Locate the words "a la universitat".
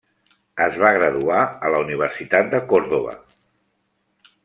1.67-2.53